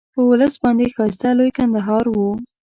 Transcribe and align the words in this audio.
په 0.13 0.19
ولس 0.29 0.53
باندې 0.63 0.93
ښایسته 0.95 1.29
لوی 1.37 1.51
کندهار 1.57 2.05
وو. 2.09 2.29